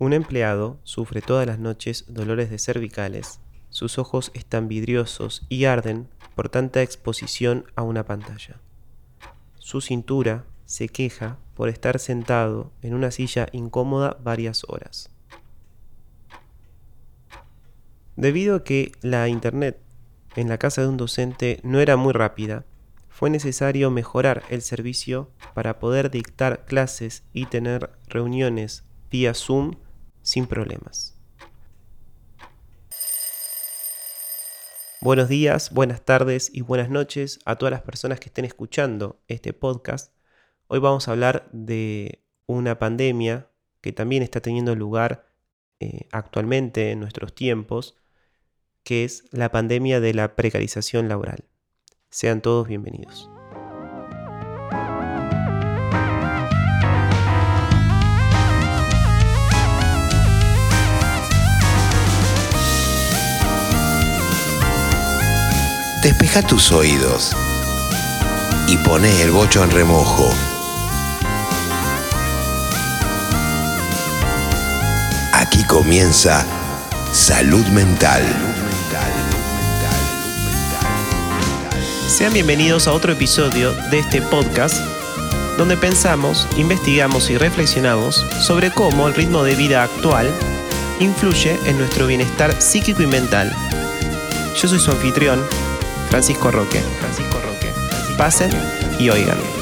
[0.00, 6.08] Un empleado sufre todas las noches dolores de cervicales, sus ojos están vidriosos y arden
[6.34, 8.62] por tanta exposición a una pantalla.
[9.58, 15.10] Su cintura se queja por estar sentado en una silla incómoda varias horas.
[18.16, 19.78] Debido a que la internet
[20.34, 22.64] en la casa de un docente no era muy rápida,
[23.10, 29.74] fue necesario mejorar el servicio para poder dictar clases y tener reuniones vía Zoom
[30.30, 31.18] sin problemas.
[35.00, 39.52] Buenos días, buenas tardes y buenas noches a todas las personas que estén escuchando este
[39.52, 40.14] podcast.
[40.68, 43.48] Hoy vamos a hablar de una pandemia
[43.80, 45.26] que también está teniendo lugar
[45.80, 47.96] eh, actualmente en nuestros tiempos,
[48.84, 51.44] que es la pandemia de la precarización laboral.
[52.08, 53.28] Sean todos bienvenidos.
[66.02, 67.36] Despeja tus oídos
[68.66, 70.32] y pone el bocho en remojo.
[75.34, 76.46] Aquí comienza
[77.12, 78.22] Salud Mental.
[82.08, 84.76] Sean bienvenidos a otro episodio de este podcast
[85.58, 90.30] donde pensamos, investigamos y reflexionamos sobre cómo el ritmo de vida actual
[90.98, 93.54] influye en nuestro bienestar psíquico y mental.
[94.56, 95.44] Yo soy su anfitrión,
[96.10, 96.80] Francisco Roque.
[96.98, 97.72] Francisco Roque.
[98.18, 98.50] Pasen
[98.98, 99.59] y oigan.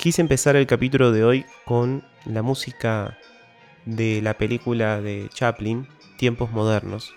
[0.00, 3.18] Quise empezar el capítulo de hoy con la música
[3.84, 7.14] de la película de Chaplin, Tiempos Modernos,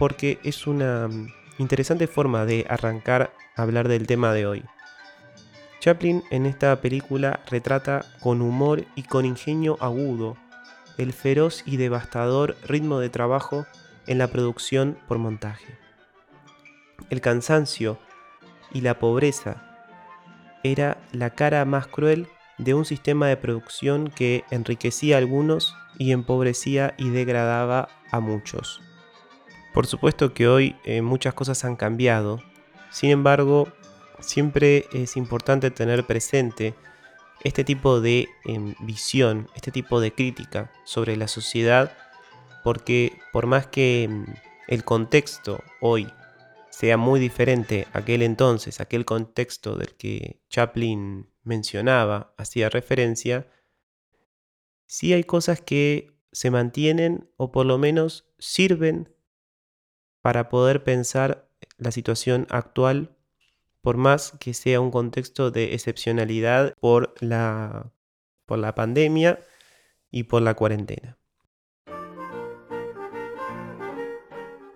[0.00, 1.28] porque es una mm,
[1.58, 4.64] interesante forma de arrancar a hablar del tema de hoy.
[5.78, 10.36] Chaplin en esta película retrata con humor y con ingenio agudo
[10.98, 13.64] el feroz y devastador ritmo de trabajo
[14.08, 15.78] en la producción por montaje.
[17.10, 17.96] El cansancio
[18.72, 19.73] y la pobreza
[20.64, 22.26] era la cara más cruel
[22.58, 28.80] de un sistema de producción que enriquecía a algunos y empobrecía y degradaba a muchos.
[29.72, 32.40] Por supuesto que hoy eh, muchas cosas han cambiado,
[32.90, 33.68] sin embargo,
[34.20, 36.74] siempre es importante tener presente
[37.42, 41.92] este tipo de em, visión, este tipo de crítica sobre la sociedad,
[42.62, 44.26] porque por más que em,
[44.68, 46.10] el contexto hoy
[46.74, 53.46] sea muy diferente aquel entonces, aquel contexto del que Chaplin mencionaba, hacía referencia,
[54.84, 59.14] sí hay cosas que se mantienen o por lo menos sirven
[60.20, 63.16] para poder pensar la situación actual,
[63.80, 67.92] por más que sea un contexto de excepcionalidad por la,
[68.46, 69.38] por la pandemia
[70.10, 71.18] y por la cuarentena.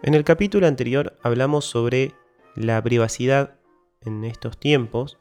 [0.08, 2.14] En el capítulo anterior hablamos sobre
[2.54, 3.58] la privacidad
[4.00, 5.18] en estos tiempos,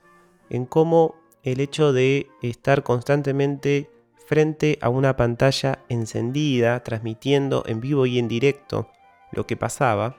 [0.50, 3.92] en cómo el hecho de estar constantemente
[4.28, 8.90] frente a una pantalla encendida, transmitiendo en vivo y en directo
[9.34, 10.16] lo que pasaba,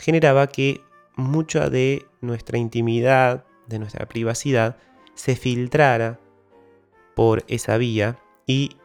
[0.00, 0.80] generaba que
[1.14, 4.78] mucha de nuestra intimidad, de nuestra privacidad,
[5.14, 6.18] se filtrara
[7.14, 8.18] por esa vía
[8.48, 8.78] y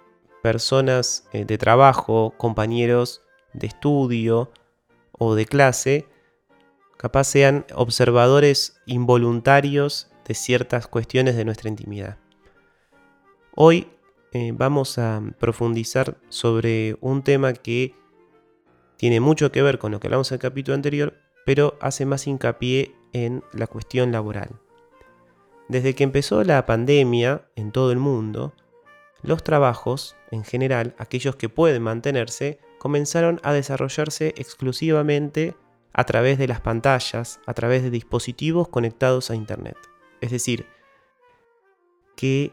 [0.43, 3.23] personas eh, de trabajo, compañeros
[3.53, 4.51] de estudio,
[5.13, 6.07] o de clase,
[6.97, 12.17] capaz sean observadores involuntarios de ciertas cuestiones de nuestra intimidad.
[13.55, 13.87] Hoy
[14.31, 17.95] eh, vamos a profundizar sobre un tema que
[18.97, 21.13] tiene mucho que ver con lo que hablamos en el capítulo anterior,
[21.45, 24.49] pero hace más hincapié en la cuestión laboral.
[25.67, 28.53] Desde que empezó la pandemia en todo el mundo,
[29.21, 35.55] los trabajos, en general, aquellos que pueden mantenerse, comenzaron a desarrollarse exclusivamente
[35.93, 39.77] a través de las pantallas, a través de dispositivos conectados a Internet.
[40.19, 40.65] Es decir,
[42.17, 42.51] que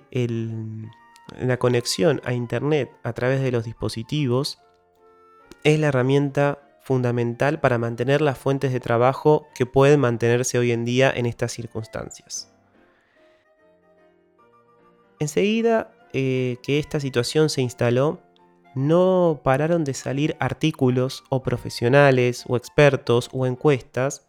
[1.37, 4.61] la conexión a Internet a través de los dispositivos
[5.65, 10.85] es la herramienta fundamental para mantener las fuentes de trabajo que pueden mantenerse hoy en
[10.85, 12.55] día en estas circunstancias.
[15.19, 18.21] Enseguida eh, que esta situación se instaló,
[18.75, 24.27] no pararon de salir artículos o profesionales o expertos o encuestas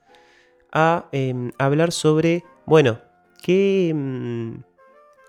[0.72, 3.00] a em, hablar sobre, bueno,
[3.42, 4.64] qué, mm,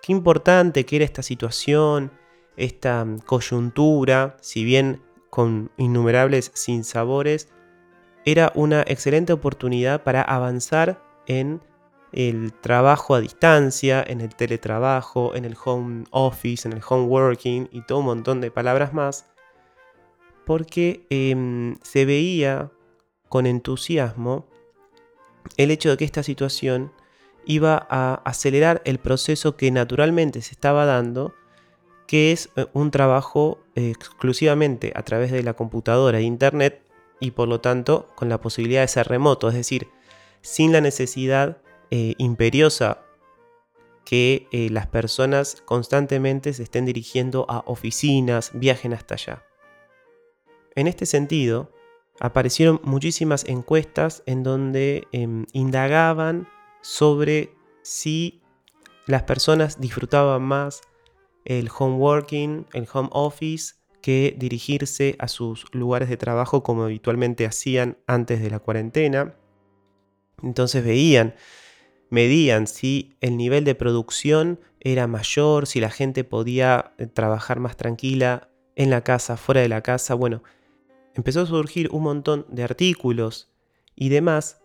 [0.02, 2.12] qué importante que era esta situación,
[2.56, 7.48] esta mm, coyuntura, si bien con innumerables sinsabores,
[8.24, 11.60] era una excelente oportunidad para avanzar en
[12.12, 17.68] el trabajo a distancia, en el teletrabajo, en el home office, en el home working
[17.72, 19.26] y todo un montón de palabras más,
[20.44, 22.70] porque em, se veía
[23.28, 24.46] con entusiasmo
[25.56, 26.92] el hecho de que esta situación
[27.44, 31.34] iba a acelerar el proceso que naturalmente se estaba dando,
[32.06, 36.82] que es eh, un trabajo exclusivamente a través de la computadora e internet
[37.20, 39.88] y por lo tanto con la posibilidad de ser remoto, es decir,
[40.40, 41.58] sin la necesidad
[41.94, 43.02] eh, imperiosa
[44.06, 49.44] que eh, las personas constantemente se estén dirigiendo a oficinas, viajen hasta allá.
[50.74, 51.70] En este sentido,
[52.18, 56.48] aparecieron muchísimas encuestas en donde em, indagaban
[56.80, 58.40] sobre si
[59.06, 60.80] las personas disfrutaban más
[61.44, 67.44] el home working, el home office, que dirigirse a sus lugares de trabajo como habitualmente
[67.44, 69.36] hacían antes de la cuarentena.
[70.42, 71.34] Entonces veían
[72.12, 77.78] medían si el nivel de producción era mayor, si la gente podía eh, trabajar más
[77.78, 80.12] tranquila en la casa, fuera de la casa.
[80.12, 80.42] Bueno,
[81.14, 83.50] empezó a surgir un montón de artículos
[83.96, 84.60] y demás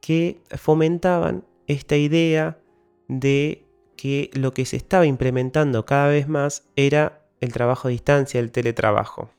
[0.00, 2.58] que fomentaban esta idea
[3.06, 3.64] de
[3.96, 8.50] que lo que se estaba implementando cada vez más era el trabajo a distancia, el
[8.50, 9.30] teletrabajo.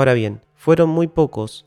[0.00, 1.66] Ahora bien, fueron muy pocos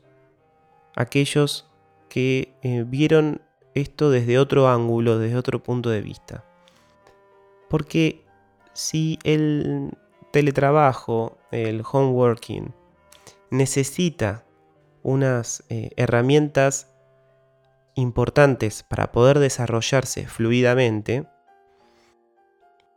[0.96, 1.70] aquellos
[2.08, 3.42] que eh, vieron
[3.74, 6.44] esto desde otro ángulo, desde otro punto de vista.
[7.70, 8.26] Porque
[8.72, 9.96] si el
[10.32, 12.74] teletrabajo, el home working,
[13.52, 14.44] necesita
[15.04, 16.92] unas eh, herramientas
[17.94, 21.24] importantes para poder desarrollarse fluidamente,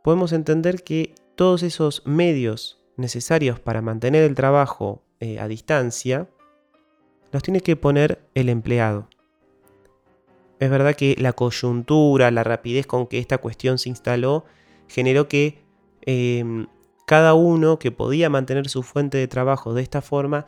[0.02, 6.28] podemos entender que todos esos medios necesarios para mantener el trabajo eh, a distancia,
[7.32, 9.08] los tiene que poner el empleado.
[10.60, 14.44] Es verdad que la coyuntura, la rapidez con que esta cuestión se instaló,
[14.88, 15.62] generó que
[16.02, 16.66] em,
[17.06, 20.46] cada uno que podía mantener su fuente de trabajo de esta forma,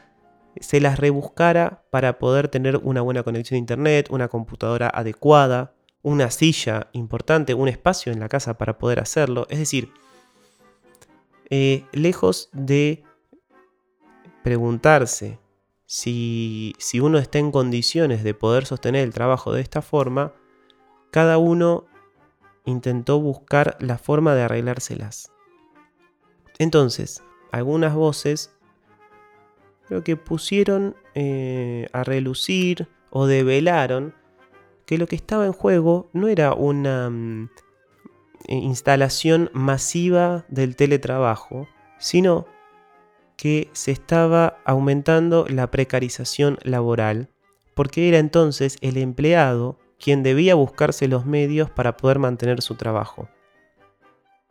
[0.61, 6.31] se las rebuscara para poder tener una buena conexión a internet, una computadora adecuada, una
[6.31, 9.46] silla importante, un espacio en la casa para poder hacerlo.
[9.49, 9.93] Es decir,
[11.50, 13.05] eh, lejos de
[14.43, 15.39] preguntarse
[15.87, 20.33] si, si uno está en condiciones de poder sostener el trabajo de esta forma,
[21.11, 21.87] cada uno
[22.65, 25.33] intentó buscar la forma de arreglárselas.
[26.59, 27.23] Entonces,
[27.53, 28.55] algunas voces
[29.87, 34.15] creo que pusieron eh, a relucir o develaron
[34.87, 37.49] que lo que estaba en juego no era una mm,
[38.49, 41.67] instalación masiva del teletrabajo,
[41.99, 42.47] sino
[43.41, 47.31] que se estaba aumentando la precarización laboral,
[47.75, 53.31] porque era entonces el empleado quien debía buscarse los medios para poder mantener su trabajo.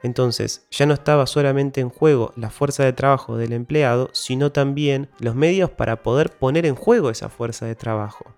[0.01, 5.07] Entonces, ya no estaba solamente en juego la fuerza de trabajo del empleado, sino también
[5.19, 8.33] los medios para poder poner en juego esa fuerza de trabajo.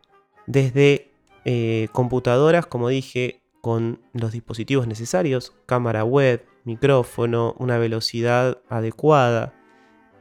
[0.48, 1.14] Desde
[1.46, 9.54] eh, computadoras, como dije, con los dispositivos necesarios, cámara web, micrófono, una velocidad adecuada,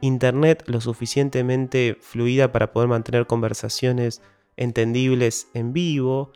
[0.01, 4.21] internet lo suficientemente fluida para poder mantener conversaciones
[4.57, 6.33] entendibles en vivo,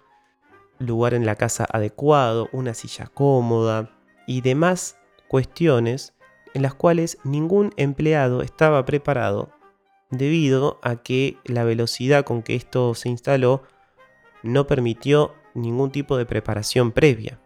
[0.80, 3.92] lugar en la casa adecuado, una silla cómoda
[4.28, 6.14] y demás cuestiones
[6.54, 9.52] en las cuales ningún empleado estaba preparado
[10.10, 13.64] debido a que la velocidad con que esto se instaló
[14.44, 17.40] no permitió ningún tipo de preparación previa.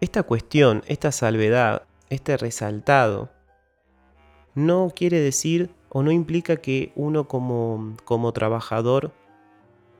[0.00, 3.30] Esta cuestión, esta salvedad, este resaltado
[4.54, 9.12] no quiere decir o no implica que uno como, como trabajador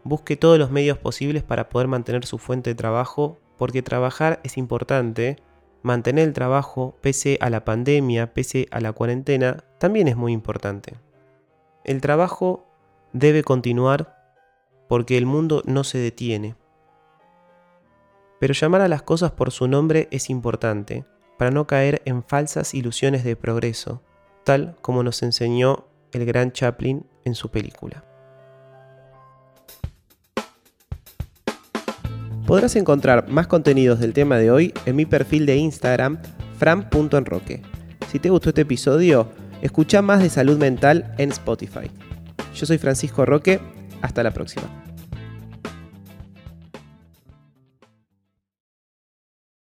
[0.04, 4.58] busque todos los medios posibles para poder mantener su fuente de trabajo, porque trabajar es
[4.58, 5.36] importante,
[5.82, 10.94] mantener el trabajo pese a la pandemia, pese a la cuarentena, también es muy importante.
[11.84, 12.66] El trabajo
[13.12, 14.16] debe continuar
[14.88, 16.56] porque el mundo no se detiene.
[18.40, 21.04] Pero llamar a las cosas por su nombre es importante,
[21.38, 24.02] para no caer en falsas ilusiones de progreso,
[24.44, 28.04] tal como nos enseñó el gran Chaplin en su película.
[32.46, 36.18] Podrás encontrar más contenidos del tema de hoy en mi perfil de Instagram,
[36.58, 37.62] fran.enroque.
[38.10, 39.30] Si te gustó este episodio,
[39.62, 41.90] escucha más de salud mental en Spotify.
[42.54, 43.60] Yo soy Francisco Roque,
[44.02, 44.83] hasta la próxima.